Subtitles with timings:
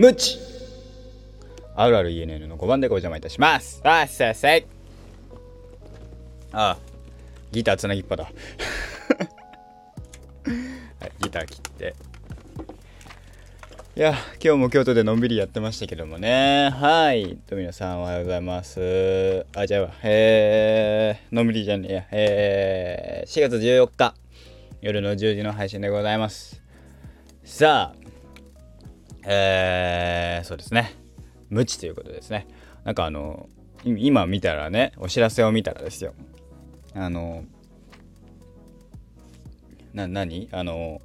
[0.00, 0.38] ムチ
[1.76, 3.82] あるある ENN の5番でご邪魔いたします。
[3.84, 4.48] あっさっさ
[6.52, 6.78] あ
[7.52, 8.24] ギターつなぎっぱだ。
[8.24, 8.30] は
[11.06, 11.94] いギター切って。
[13.94, 16.70] いや今日も京都でのんびりやってましたけどもね。
[16.70, 19.44] はいと皆さんおはようございます。
[19.54, 22.06] あじゃあえー、のんびりじゃねえや。
[22.10, 24.14] えー、4月14日
[24.80, 26.62] 夜の10時の配信でございます。
[27.44, 27.99] さあ
[29.24, 30.94] えー、そうですね。
[31.48, 32.46] 無知ということですね。
[32.84, 33.48] なんかあの
[33.84, 36.14] 今見たらねお知らせを見たらですよ。
[36.94, 37.44] あの
[39.92, 40.48] な何？
[40.52, 41.00] あの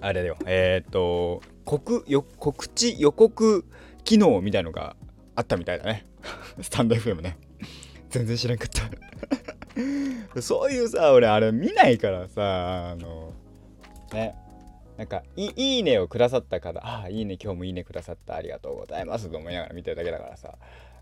[0.00, 0.36] あれだよ。
[0.46, 3.64] えっ、ー、と告よ告知予告
[4.04, 4.96] 機能みたいのが
[5.36, 6.06] あったみたいだね。
[6.60, 7.38] スタンド FM ね。
[8.10, 8.68] 全然知らんかっ
[10.34, 10.40] た。
[10.42, 13.32] そういうさ俺あれ見ないからさあの
[14.12, 14.34] ね。
[14.96, 20.56] なんかい「いいね」をくださった方「ああいいね今日もいいねくださったありがとうございます」と思いながら見てるだけだからさ。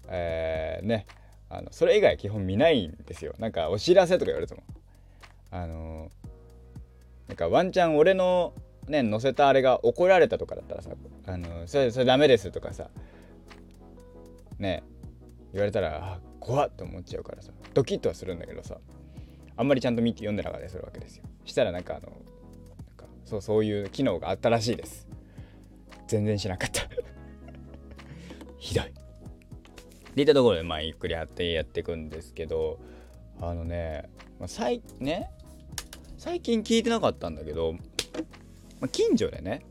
[0.08, 1.06] えー、ね。
[1.48, 3.34] あのそれ以外基本見ないんですよ。
[3.38, 4.62] なんかお知らせとか言われても。
[5.50, 6.11] あの
[7.27, 8.55] なんかワンチャン俺の
[8.86, 10.91] ね載せたあれが怒られたとかだったらさ
[11.27, 12.88] あのそれそれダメですとかさ
[14.58, 14.83] ね。
[15.53, 18.78] 言われたら怖っと思っちゃうからさドキッとはするんだけどさ
[19.56, 21.25] あんまりちゃんと見て読んでなかったりするわけですよ。
[21.44, 22.12] したらなんかあの
[23.31, 25.06] そうそういう機能があったらしいです。
[26.09, 26.83] 全然知らなかった。
[28.59, 28.92] ひどい。
[30.17, 32.81] でいったところでまあゆっくりやってやっていくんですけど
[33.41, 35.31] あのね、まあ、最ね
[36.19, 37.75] 最近聞いてなかったんだけど、
[38.81, 39.65] まあ、近所でね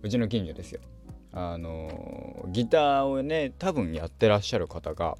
[0.00, 0.80] うちの近所ですよ。
[1.32, 5.18] あのギターをね多分やってらっしゃる方が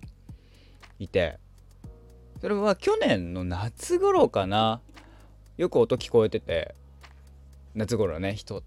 [0.98, 1.39] いて
[2.41, 4.81] それは去年の夏頃かな
[5.59, 6.75] よく音聞こえてて
[7.75, 8.62] 夏頃ね一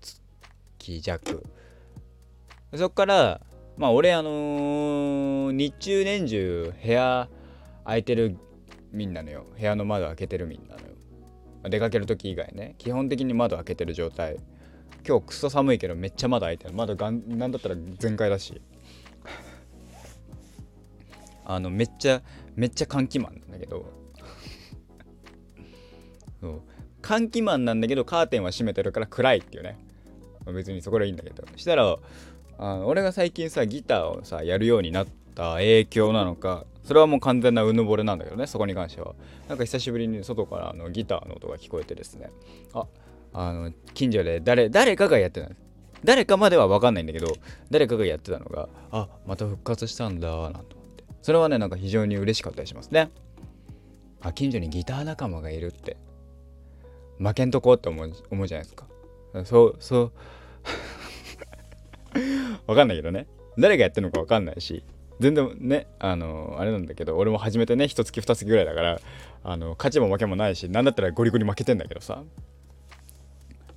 [0.79, 1.43] 月弱。
[2.75, 3.41] そっから
[3.77, 7.29] まあ俺あのー、日中年中部屋
[7.83, 8.37] 空いてる
[8.91, 9.45] みんなのよ。
[9.57, 10.87] 部屋の窓開けてるみんなのよ。
[11.69, 12.75] 出かける時以外ね。
[12.77, 14.37] 基本的に窓開けてる状態。
[15.07, 16.73] 今日クソ寒いけどめっちゃ窓開いてる。
[16.73, 18.59] 窓がんなんだったら全開だし。
[21.45, 22.23] あのめっちゃ
[22.55, 23.85] めっちゃ換気マンなんだけど。
[26.41, 26.61] そう。
[27.05, 29.77] 換気マンなんだけどカーテンは閉めてるから暗いっていうね。
[30.47, 31.45] 別にそこでいいんだけど。
[31.55, 31.97] したら
[32.57, 39.13] あ俺が最近さギターをさやるようになった影響なのかそれはもう完全なうぬぼれなんだけどねそこに関しては。
[39.47, 42.31] なんか久しぶりに外からあのギターの音が聞こえてですね。
[42.73, 42.87] あ
[43.33, 45.61] あの近所で誰誰かがやってたんです
[46.03, 47.27] 誰かまでは分かんないんだけど
[47.69, 51.03] 誰かがやってたのがあまた復活したんだなんて思って。
[51.21, 53.11] それはねなんか非常に嬉しかったりしますね。
[54.21, 55.97] あ近所にギター仲間がいるって。
[57.19, 58.85] 負けんとこって思う思うじゃないですか。
[59.45, 60.11] そうそう。
[62.67, 63.27] わかんないけどね。
[63.57, 64.83] 誰がやってるのかわかんないし。
[65.19, 68.99] 全然ねあのあれなんだけど俺も始めてね一月二月ぐらいだから
[69.45, 72.23] あの勝ちも負けもないし何だったらゴリゴリ負けてんだけどさ。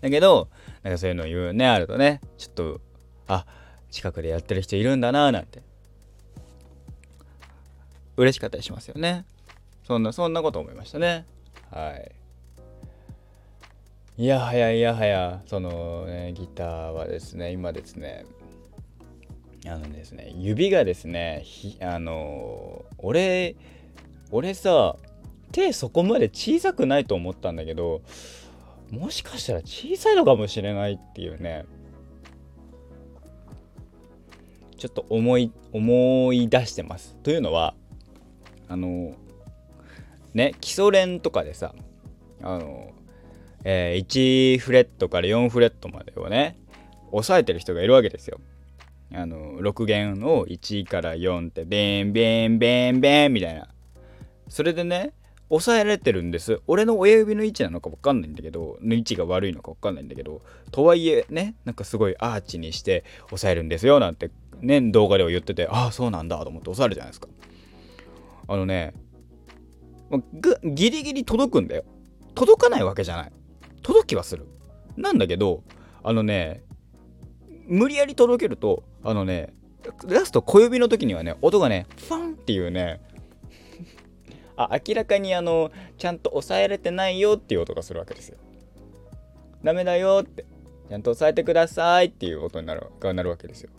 [0.00, 0.48] だけど
[0.82, 2.20] なんかそういうの言うねあるとね。
[2.36, 2.80] ちょっと
[3.26, 3.46] あ
[3.90, 5.62] 近くでやってる人いるんだなーなんて。
[8.16, 9.24] 嬉しかったりしますよね。
[9.86, 11.24] そんなそんなこと思いましたね。
[11.70, 12.17] はい。
[14.18, 18.26] いやはやいやはやそのねギターはですね今ですね
[19.64, 21.44] あのですね指がですね
[21.80, 23.54] あの俺
[24.32, 24.96] 俺さ
[25.52, 28.02] 手そこまで小さくないと思ったんだけど
[28.90, 31.64] もしかしたら小さいのかもしれないっていうね
[34.78, 37.16] ちょっと思い思い出してます。
[37.22, 37.74] というのは
[38.66, 39.14] あの
[40.34, 41.72] ね基礎練とかでさ
[42.42, 42.97] あの
[43.64, 46.58] えー、1フレットから4フレットまでをね
[47.12, 48.40] 押さえてる人がいるわけですよ。
[49.14, 53.68] あの6弦を1から4ってベンベンベンベンみたいな。
[54.48, 55.12] それでね
[55.50, 56.60] 押さえられてるんです。
[56.66, 64.30] 俺の親指の位置なのか分かんないんだけどの位置が悪いのか分かんないんだけどとはいえねなんかすごいアーチにして押さえるんですよなんて
[64.60, 67.28] ね動画では言っててああそうなんだと思って押さえるじゃないですか。
[68.46, 68.92] あのね
[70.64, 71.84] ギリギリ届くんだよ。
[72.34, 73.32] 届かないわけじゃない。
[73.82, 74.46] 届きはする。
[74.96, 75.62] なんだけど、
[76.02, 76.62] あのね、
[77.66, 79.54] 無理やり届けると、あのね、
[80.06, 83.00] ラスト小指の時にはね、音がね、ファンっていうね、
[84.56, 88.38] あ、明らかにあの、ちゃんと押さえれてないよっていう音がするわけですよ。
[89.62, 90.44] ダメだよって、
[90.88, 93.70] ちゃんと押さえてくださいっていう音になるがなるわけですよ。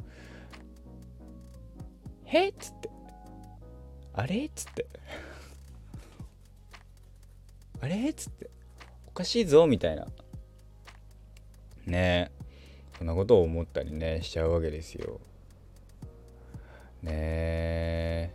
[2.26, 2.90] へっつって。
[4.14, 4.86] あれっつって。
[7.82, 8.50] あれっつって。
[9.20, 10.08] かしいぞみたいな。
[11.86, 12.32] ね。
[12.98, 15.20] そんなことを思ったりねしちゃうわけですよ。
[17.04, 17.12] ね。
[17.12, 18.32] え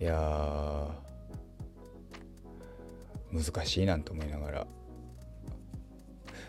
[0.00, 0.88] いや
[3.32, 4.66] 難しいなんて思いながら。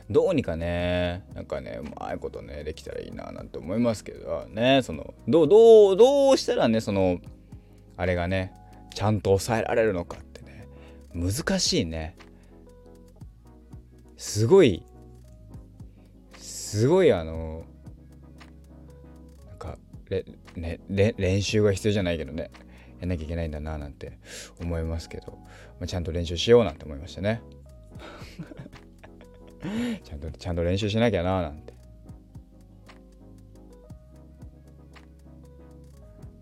[0.10, 7.19] どうにかねなんかねうまいことねできたらいいななんて思いますけどねそのどうどうどうしたらねその
[7.98, 8.54] あれがね
[8.94, 10.25] ちゃんと抑えられるのかっ
[11.15, 12.17] 難しいね。
[14.17, 14.83] すごい
[16.38, 17.63] すごいあの
[19.47, 19.77] なんか
[20.09, 20.25] れ、
[20.56, 22.51] ね、練習が必要じゃないけどね。
[23.00, 24.19] やんなきゃいけないんだななんて
[24.59, 25.38] 思いますけど、
[25.79, 27.41] まあ、ちゃんと練習しようなんて思いましたね。
[30.03, 31.73] ちゃんとちゃんと練習しなきゃななんて。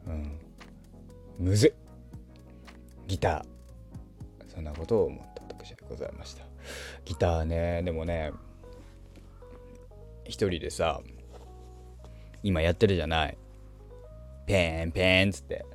[0.08, 0.40] うん。
[1.40, 1.76] むず
[3.08, 3.53] ギター。
[4.54, 6.46] そんなことを思った私でございました。
[7.06, 8.32] ギターねでもね
[10.26, 11.02] 一人でさ
[12.44, 13.38] 今やってるじゃない。
[14.46, 15.66] ペンペンっつって。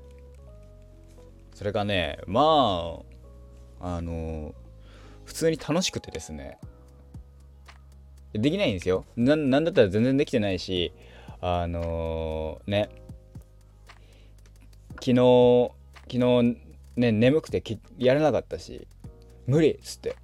[1.55, 3.01] それがねま
[3.81, 4.55] ああの
[5.25, 6.59] 普通に楽しくてですね。
[8.33, 9.05] できないんですよ。
[9.17, 10.93] なんだったら全然できてないし
[11.41, 12.89] あのー、ね。
[15.01, 15.71] 昨日
[16.11, 16.68] 昨日
[16.99, 17.63] ね眠くて
[17.97, 18.87] やらなかったし
[19.47, 20.17] 無理っつって。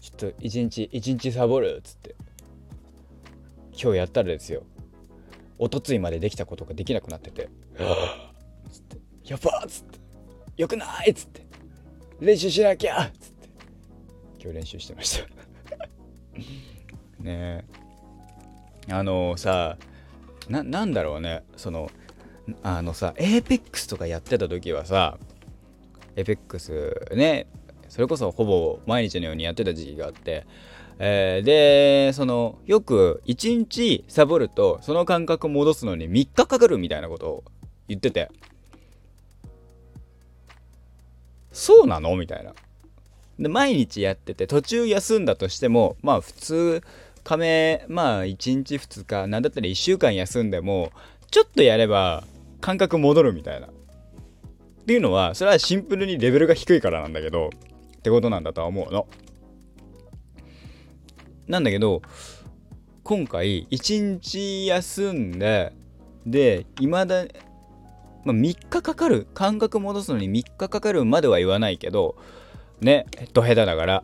[0.00, 2.16] ちょっと一日一日サボるっつって。
[3.72, 4.62] 今日やったらですよ。
[5.58, 7.50] おとついまでできたことができなくなってて。
[8.72, 8.96] つって。
[9.24, 9.98] やばっつって。
[10.56, 11.46] よくないっつって。
[12.18, 13.48] 練習しなきゃっつって。
[14.42, 15.28] 今日練習してました。
[17.22, 17.64] ね
[18.88, 18.92] え。
[18.92, 19.76] あのさ
[20.48, 21.44] ななんだろうね。
[21.56, 21.90] その
[22.62, 25.18] あのさ APEX とかやってた時はさ
[26.16, 27.46] APEX ね
[27.88, 30.46] それこそほぼ毎日のようにやってた時期があって、
[30.98, 37.44] えー、でそのよく1日サボるとその感覚戻すのに3日かかるみたいなことを
[37.88, 38.30] 言ってて
[41.52, 42.16] そうなの？
[42.16, 42.54] みたいな。
[43.40, 46.82] で毎日やってて途中休んだとしてもまあ普通
[47.24, 50.92] 亀まあ1日2日なんだったら1週間休んでも
[51.30, 52.22] ちょっとやれば
[52.60, 53.68] 感覚戻るみたいな。
[54.90, 57.50] っていうのはそれはシンプルにレベルが低いからなんだけど
[57.98, 59.06] ってことなんだとは思うの。
[61.46, 62.02] なんだけど
[63.04, 65.72] 今回1日休んで
[66.26, 67.24] でいまだ、
[68.24, 72.16] まあ、3日かかる感覚戻すのに3日かかるまでは言わないけど
[72.80, 74.02] ねヘッド下手だから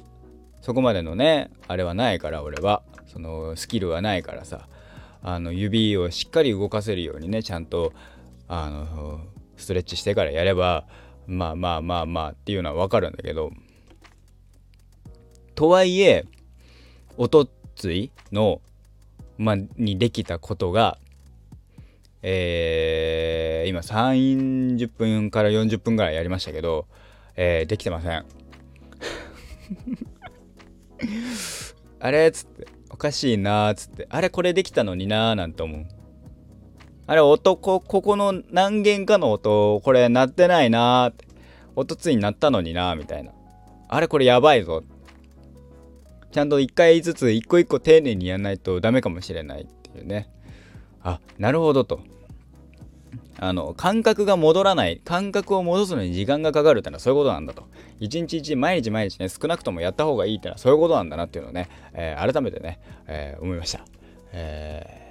[0.61, 4.69] そこまでのねあれはないから俺はそのスキルはないからさ
[5.21, 7.93] あの指をしっかり動かせるようにねちゃんと
[8.47, 9.21] あの
[9.57, 10.87] ストレッチしてからやれば
[11.27, 13.51] まあまあまあまあっていうのは分かるんだけど
[15.55, 16.27] とはいえ
[17.17, 18.61] おとついの、
[19.39, 20.99] まあ、にできたことが
[22.29, 26.87] えー、今30分から40分ぐらいやりましたけど、
[27.37, 28.27] えー、できてません。
[32.01, 35.87] あれっつっておかしいなっつってあれこれできたのになーなんて思う。
[37.07, 41.27] あれ音こここの何弦かの音これ鳴ってないなーって。
[41.77, 43.33] 音ついになったのになーみたいな。
[43.89, 44.83] あれこれやばいぞ。
[46.33, 50.31] ちゃんと一回ずつ一個一個丁寧にやらないとダメかもしれないっていうね。
[51.03, 52.01] あなるほどと。
[53.39, 55.03] あの感覚が戻らない。
[55.05, 57.65] 感覚を戻すのに時間がかかるってのはそういうことなんだと。
[58.01, 63.81] 一日一日毎日毎日ね少なくともやった方がいいってのはそういうことなんだなっていうのをね、えー、改めてね、えー、思いました、
[64.33, 65.06] えー、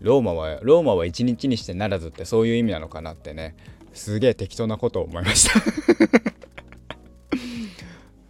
[0.00, 3.54] ローマはローマは一日にしてならずってそういう意味なのかなってね。
[3.92, 5.60] すげえ適当なことを思いました。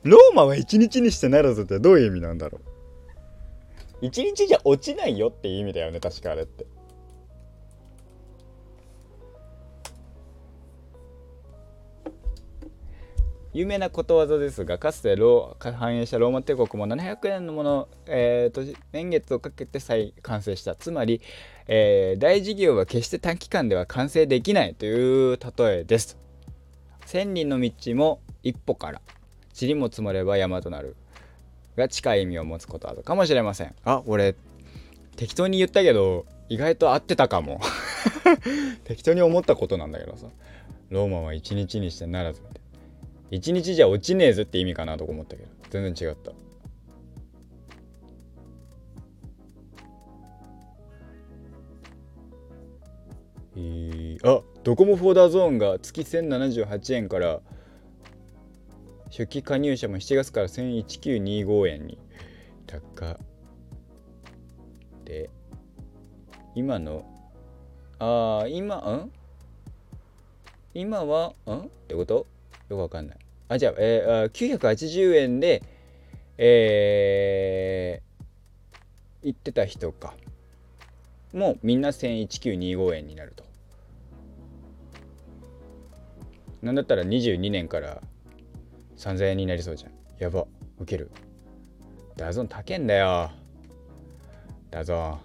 [0.03, 2.71] ローマは一日にしてならずってどういう意味なんだろう。
[4.07, 6.65] 一日じゃ落ちないよっていう意味だよね確かあれって
[13.53, 20.77] 有名なことわざですがかつてロ繁栄したローマ帝国も700年のもの、えー、年月をかけて再完成した。
[20.77, 21.21] つまり、
[21.67, 26.17] えー、大事業は決して短期間では完成できないという例えです。
[27.07, 29.01] 千人の道も一歩から
[29.61, 30.95] 塵も積もれば山となる
[31.77, 33.75] が近い意味を持つことあるかもしれません。
[33.85, 34.37] あ俺
[35.17, 37.61] 適当に言ったけど意外と合ってたかも。
[38.85, 40.29] 適当に思ったことなんだけどさ。
[40.91, 42.60] ローマは一日にしてならずって
[43.31, 46.33] 一日じゃ落ちねえぜって意味かなと思ったけど全然違った。
[53.57, 57.41] えー、あドコモフォーダーゾーンが月1078円から
[59.07, 61.99] 初期加入者も7月から101925円に。
[62.67, 63.19] 高
[65.05, 65.29] で
[66.55, 67.05] 今の
[67.99, 69.11] ああ今ん？
[70.73, 71.59] 今はん？
[71.63, 72.27] ってこと？
[72.71, 73.17] よくわかんない。
[73.49, 75.63] あじゃあ,、えー、あ980円で
[76.43, 80.15] えー、行ってた人か。
[81.35, 83.45] もうみんな101925円になると。
[86.63, 88.01] なんだったら22年から
[88.97, 89.93] 3000円になりそうじゃん。
[90.19, 90.47] やば。
[90.79, 91.11] ウケる。
[92.17, 93.31] ダゾン高えんだよ。
[94.71, 95.21] ダゾン。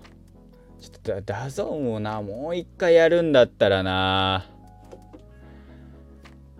[0.81, 4.49] ちょっとダゾンをなもう一回やるんだったらな。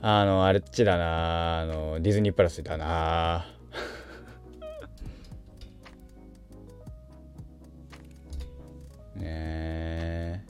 [0.08, 1.62] あのあれっちだな。
[1.62, 3.48] あのディズニープラスだな。
[9.18, 10.46] ね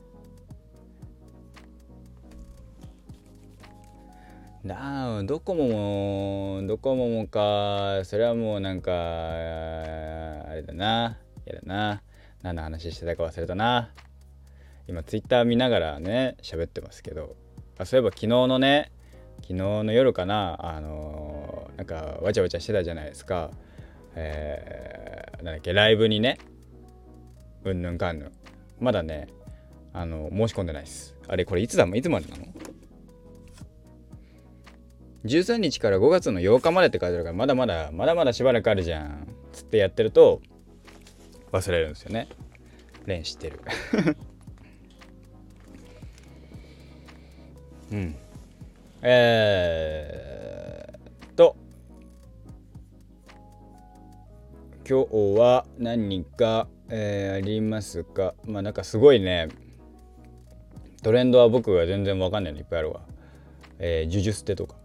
[4.62, 5.70] なあドコモ
[6.60, 8.02] もドコモもか。
[8.04, 8.96] それはもうなんかあ
[10.54, 11.18] れだな。
[11.46, 12.02] やだな。
[12.42, 13.94] 何の話してたか忘れたな。
[14.90, 17.38] 今ツイッター見ながらね喋ってますけど。
[17.78, 18.92] あそういえば昨日のね
[19.48, 23.52] 昨日の夜かなあのー、なんかわちゃわちゃしてたじゃないですか。
[24.16, 26.40] えー、なんだっけライブにね
[27.64, 28.32] うんぬんかんぬん。
[28.80, 29.28] まだね
[29.94, 31.16] あの申し込んでないです。
[31.28, 31.86] あれこれいつだ？
[31.86, 32.46] いつまでなの
[35.25, 39.28] ？13日から5月の8日までって書いてあるからまだまだまだまだしばらくあるじゃん。
[39.54, 40.42] つってやってると
[41.52, 42.28] 忘れるんですよね。
[43.06, 43.60] レン知ってる。
[47.94, 48.16] うん。
[49.08, 51.56] えー、と。
[54.90, 58.34] 今日は何か、えー、ありますか？
[58.46, 59.50] まあなんかすごいね。
[61.04, 63.02] トレンドは僕が全然わかんないのいっぱいあるわ。
[63.78, 64.76] えー、ジュジュステとか。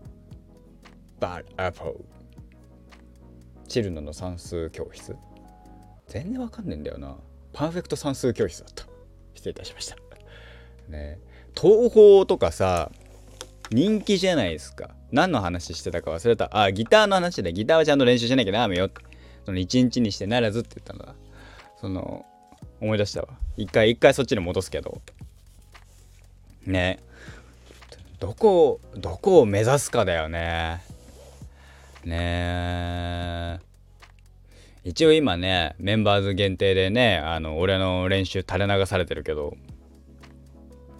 [1.18, 2.04] バ a ア Apple
[3.68, 5.16] チルノの算数教室。
[6.08, 7.16] 全然わかんねえんだよな。
[7.54, 8.84] パーフェクト算数教室だった。
[9.32, 9.96] 失礼いたしました。
[10.90, 11.18] ね。
[11.58, 12.92] 東宝とかさ
[13.70, 14.90] 人気じゃないですか。
[15.12, 16.50] 何の話してたか忘れた。
[16.52, 18.86] あギターの話でギターはちゃんと練習しなきゃダメよ。
[18.86, 19.02] って
[19.46, 21.14] その一日にしてならずって言ったのだ。
[21.80, 22.26] その
[22.80, 23.28] 思い出したわ。
[23.56, 25.00] 一回一回そっちに戻すけど。
[26.66, 26.98] ね。
[28.18, 30.82] どこどこを目指すかだよね。
[32.04, 32.16] ね。
[32.16, 33.58] え
[34.82, 39.56] 一応今ねメンバーズ限定でねあの俺の練習垂れ流されてるけど。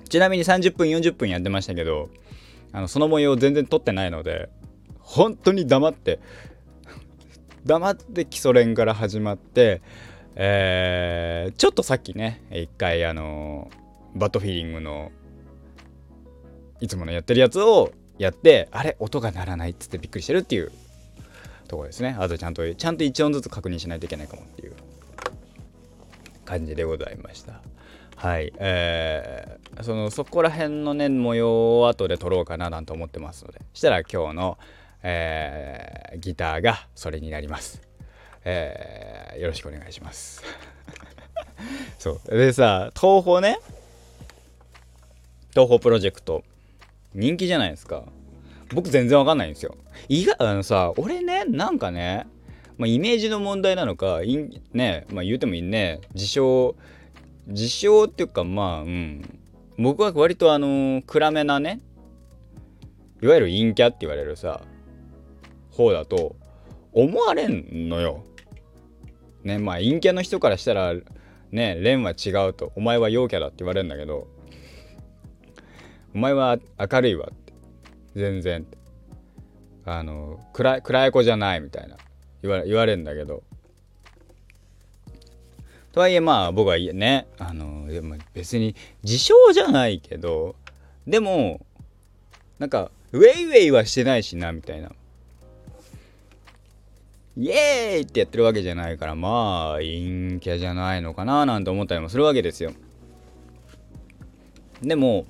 [0.09, 2.11] ちなみに30分40分やってましたけど
[2.73, 4.49] あのその模様を全然撮ってないので
[4.99, 6.21] 本当に黙って
[7.65, 9.83] 黙って基礎練から始まって
[10.37, 13.71] えー、ちょっとさっきね一回あの
[14.15, 15.11] バッドフィーリングの
[16.81, 20.73] いつものやってるやつをやってあれ音が鳴らないっつってびっくりしてるっていう
[21.69, 22.17] とこですね。
[22.19, 24.75] あとちゃんとちゃんと1音ずつ確認しないといけないかもっていう
[26.45, 27.61] 感じでございました。
[28.21, 28.53] はい。
[28.59, 33.63] えー、そのそこら辺のね模様を後で撮ろうかななんて思ってますので。
[33.73, 34.59] したら今日の、
[35.03, 37.81] えー、ギターがそれになります。
[38.45, 40.43] えー、よろしくお願いします。
[41.99, 42.37] そう。
[42.37, 43.59] でさ東宝ね。
[45.53, 46.45] 東宝プロジェクト。
[47.15, 48.05] 人気じゃないですか。
[48.75, 49.79] 僕全然わかんないんですよ。
[50.11, 52.27] 意外あのさ俺ねなんかね、
[52.77, 54.37] まあ、イメージの問題なのかい
[54.75, 56.03] ねまあ言うてもいいね。
[56.13, 56.77] 自称
[57.51, 59.41] 自称っていうかまあうん。
[59.79, 61.81] 僕は割とあの暗めなね
[63.23, 64.61] いわゆる陰キャって言われるさ
[65.71, 66.37] 方だと
[66.93, 68.25] 思われんのよ。
[69.43, 70.93] ねまあ陰キャの人からしたら
[71.51, 74.29] ね蓮は違うとお前は陽キャだって言われるんだけど
[76.15, 77.53] お前は明るいわって
[78.15, 78.67] 全然。
[79.87, 81.97] あの暗い暗い子じゃないみたいな
[82.43, 83.43] 言わ言われるんだけど。
[85.93, 90.55] とはいえまあ僕はねあのでも別に自称じゃないけど
[91.07, 91.65] でも
[92.59, 94.93] なんかウェイウェイはしてないしなみたいな。
[97.37, 102.73] イエーイってやってるわけじゃないからまあ陰キャじゃないのかななんて思ったりもするわけですよ。
[104.83, 105.27] でも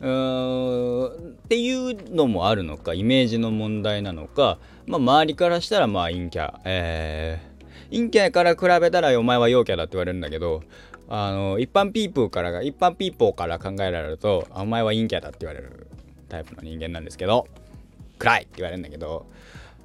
[0.00, 7.49] うーんっていうのもあるのかイメージの問題なのか、まあ、周りからしたらまあ陰キャ、えー、
[7.90, 10.62] 陰キャから比べたらお前は陽キャだって言われるんだけど
[11.08, 15.88] あの一般ピープーからが一般ピーポーから考えられるとお前は陰キャだって言われる
[16.28, 17.48] タイプの人間なんですけど
[18.18, 19.26] 暗いって言われるんだけど、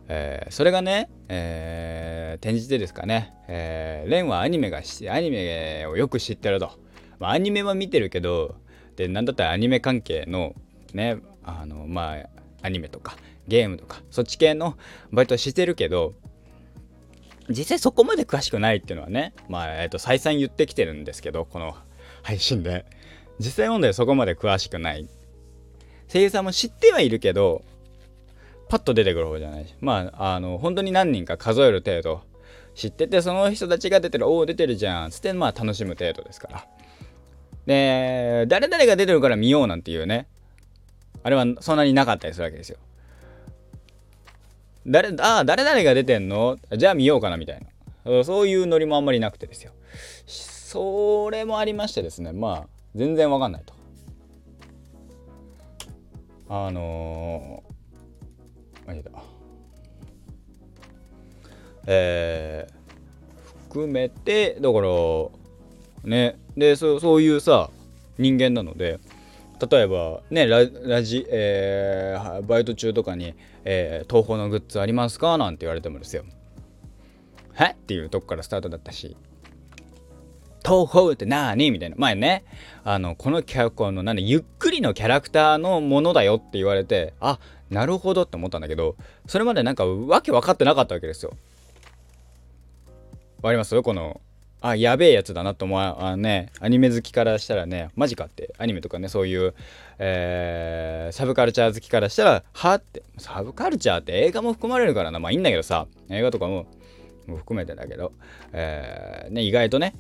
[0.08, 6.72] えー、それがね、えー、転じてですかね、えー、レンはアニメがしアニメをよく知ってると、
[7.20, 8.56] まあ、アニメは見てるけど
[8.96, 10.54] で何だったらアニメ関係の
[10.94, 12.30] ねあのまあ
[12.62, 13.16] アニメとか
[13.48, 14.78] ゲームとかそっち系の
[15.12, 16.14] バイトしてるけど
[17.50, 21.76] 実際そこまで詳しくないっていうのはねまあ、えー、と再三言ってきてるんですけどこの
[22.24, 22.86] 配信で。
[23.40, 25.08] 実際問題そこまで詳しくない。
[26.12, 27.64] 声優さんも知ってはいるけど
[28.70, 29.76] パッと出てくる方じゃないし。
[29.82, 32.22] まああの本当に何人か数える程度。
[32.74, 35.12] 知っててその人たちが出てるおお出てるじゃん。
[35.12, 36.68] つってまあ楽しむ程度ですから。
[37.66, 40.28] で誰々が出てるから見ようなんていうね。
[41.24, 42.78] あれはそんなになかったりするわけですよ。
[44.86, 46.58] 誰ああ誰々が出てんの？
[46.78, 47.60] じゃあ見ようかなみたい
[48.06, 48.24] な。
[48.24, 49.72] そういうノリもあんまりなくてですよ。
[50.28, 52.32] それもありましてですね。
[52.34, 53.74] まあ全然わかんないと。
[56.48, 59.04] あのー、間違
[61.88, 64.88] ええー、含めてだから
[66.04, 66.38] ね。
[66.56, 67.72] でそそういうさ
[68.18, 69.00] 人間なので
[69.70, 73.34] 例えばねララジ、えー、バイト中とかに、
[73.64, 76.24] えー「東宝のグッズありますか?」なんて言われてもですよ
[77.56, 77.76] 「はっ？
[77.76, 79.16] ていうとこからスタートだったし
[80.66, 82.44] 「東宝って何?」みたいな前ね
[82.84, 88.96] あのこのキャこのなんゆっくりのキャラクターのものだよって言われてあなるほどって思ったんだけど
[89.28, 91.32] それまでなんかわけ分かってなかったわけですよ。
[93.42, 93.80] わかります？
[93.84, 94.22] この
[94.68, 99.54] あやべえやつだなと思うあねアニメ好きからしたらねマジかってアニメとかねそういう、
[100.00, 106.66] えー、サブカルチャー好きからしたらはってサブカルチャーって映画も含まれるからなまあいいんだけどさ映画とかも
[107.28, 108.14] も含めてだけど、
[108.54, 109.94] えー、ね意外とね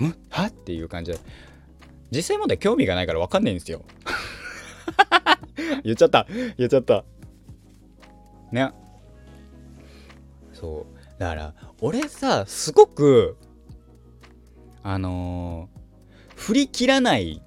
[0.00, 0.14] ん？
[0.30, 1.18] はっていう感じで
[2.10, 3.82] 実際問題興味がないから分かんないんですよ。
[5.84, 6.26] 言っちゃった
[6.58, 7.04] 言っちゃった。
[8.52, 8.70] ね。
[10.52, 11.18] そう。
[11.18, 13.38] だから俺さすごく
[14.82, 17.42] あのー、振り切らない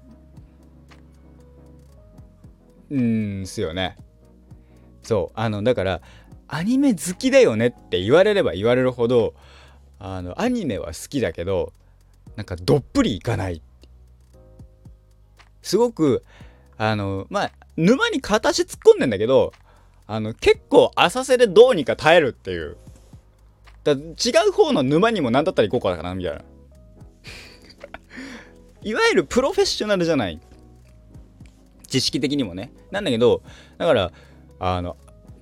[2.94, 3.96] んすよね。
[5.02, 5.38] そう。
[5.38, 6.00] あのだから
[6.48, 9.34] アニメ好きだよねって言われれば言われるほど
[9.98, 11.72] あのアニメは好きだけど
[12.36, 13.62] なんかどっぷりいかない
[15.62, 16.24] すごく
[16.78, 19.52] あのまあ沼に片足突っ込んでんだけど
[20.06, 22.76] あの結構浅瀬でどうにか耐えるっていう。
[23.82, 26.42] だ違う方の沼にも何だったら行こうかなみたいな。
[28.86, 30.40] いわゆるプロフェッショナルじゃない。
[31.88, 32.70] 知識的にもね。
[32.92, 33.42] なんだけど
[33.78, 34.12] だから
[34.60, 34.96] あの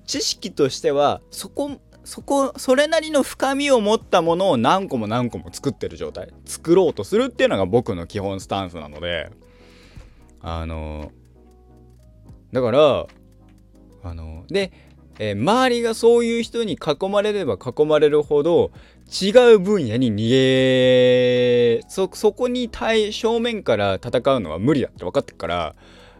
[0.07, 6.33] 知識としてはそこそこそれなりの深みを持ったものを何個も何個も作ってる状態。
[6.45, 9.29] 作ろうとするっていうのが僕の基本スタンスなので。
[10.47, 11.11] あの
[12.51, 13.07] だから
[14.03, 14.71] あので
[15.17, 18.71] えー、周りがそういう人に囲まれれば囲まれるほど
[19.09, 25.75] 違う分野に逃げそこに対正面から戦うのは無理だって分かってから、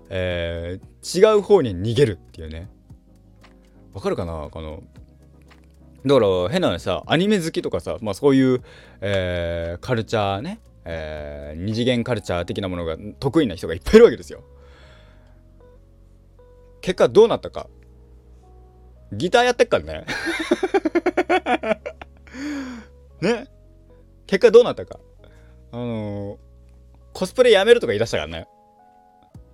[0.09, 2.69] えー、違う方に逃げるっていうね。
[3.93, 4.83] わかるかなこの。
[6.05, 8.61] だから変なのさアニメ好きとかさまあそういう、
[9.01, 14.43] えー、カルチャーね、えー、二次元カルチャー的なものが得意な人がいっぱいいるわけですよ。
[16.81, 17.67] 結果どうなったか。
[19.13, 20.05] ギターやってっからね。
[23.21, 23.47] ね。
[24.27, 24.99] 結果どうなったか。
[25.71, 26.37] あのー、
[27.13, 28.47] コスプレやめるとか言い出したからね。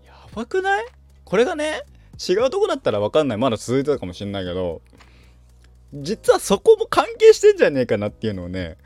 [0.05, 0.85] やばくない？
[1.25, 1.83] これがね
[2.29, 3.37] 違うとこだったら分かんない。
[3.37, 4.81] まだ続いてたかもしんないけど
[5.93, 8.77] 実はそこも関係してんじゃねえかなっていうのをね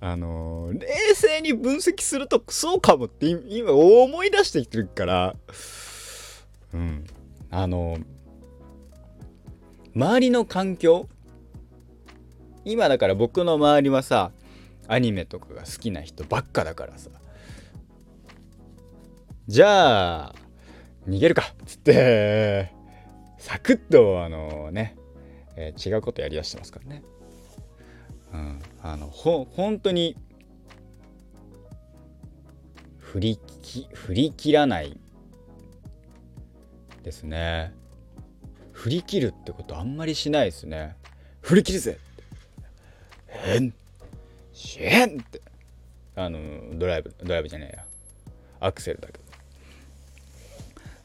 [0.00, 5.36] あのー、冷静に分析するとそうかもって今思い出してきてるから
[6.74, 7.06] うん。
[7.50, 8.13] あのー
[9.94, 11.08] 周りの環境？
[12.64, 14.32] 今だから僕の周りはさ
[14.88, 17.10] アニメとかが好きな人ばっかだからさ
[19.46, 20.34] じゃあ
[21.06, 22.72] 逃げるかっつって
[23.38, 24.96] サクッとあのね、
[25.56, 27.02] えー、違うことやりだしてますからね。
[28.32, 30.16] うん、あのほ本当に
[32.98, 34.98] 振りき振り切らない
[37.02, 37.74] ですね。
[38.84, 40.94] 振り切るってことあんまりしないですね。
[41.40, 41.98] 振り切るぜ
[43.28, 43.72] へん？
[44.52, 45.40] しへんって。
[46.14, 46.38] あの
[46.74, 47.84] ドライブドライブじゃねえや。
[48.60, 49.20] アクセルだけど。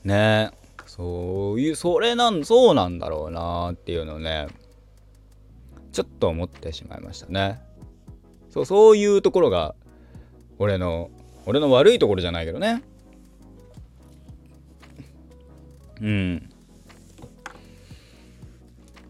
[0.03, 0.57] ねえ。
[0.87, 4.47] そういうそれなんそうなんだろうなっていうのをね
[5.93, 7.61] ちょっと思ってしまいましたね。
[8.49, 9.73] そうそういうところが
[10.57, 11.09] 俺の
[11.45, 12.83] 俺の悪いところじゃないけどね。
[16.01, 16.49] うん。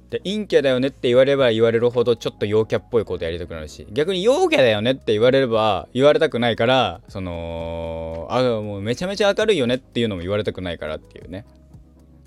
[0.10, 11.46] で陰キャだよねって言われれば言われるほどちょっと陽キャっぽいことやりたくなるし逆に陽キャだよねって言われれば言われたくないからそのあもうめちゃめちゃ明るいよねっていうのも言われたくないからっていうね。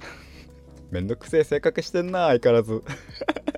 [0.91, 2.83] めんどくせえ性格してんな相変わらず。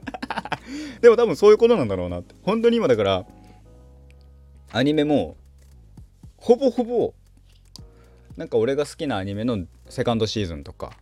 [1.02, 2.34] でも多分そういうことなんだろうなって。
[2.42, 3.26] 本当に今だから
[4.72, 5.36] アニメも
[6.36, 7.14] ほぼほぼ
[8.36, 10.92] なんか俺が好きなアニメのセカンドシーズンとか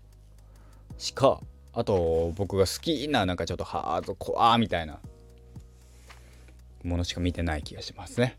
[0.98, 1.40] しか
[1.74, 5.00] あと僕が好きななんかちょっとハードコアみたいな
[6.84, 8.36] ものしか見てない気がしますね。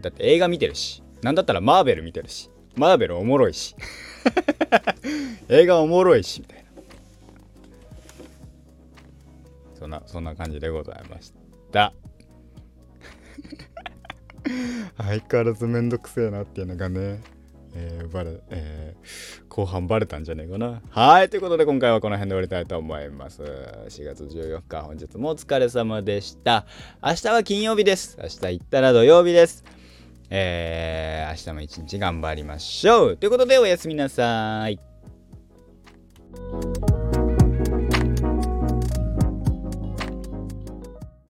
[0.00, 3.74] だって映画見てるしなんだったらマーベル見てるしマーベルおもろいし
[5.48, 6.68] 映画おもろいしみたいな。
[9.78, 11.32] そんなそんな感じでございまし
[11.70, 11.92] た。
[14.98, 17.20] 相変わらずめんどくせえなっていうのがね。
[17.78, 20.82] えー、バレ、えー、後半バレたんじゃねえかな。
[20.90, 23.42] はい、ということで今回はこの辺で終わりたいと思います。
[23.42, 26.66] 4月14日、本日もお疲れ様でした。
[27.02, 28.18] 明日は金曜日です。
[28.20, 29.64] 明日行ったら土曜日です。
[30.30, 33.16] えー、明日も一日頑張りましょう。
[33.16, 34.80] ということでおやすみなさい。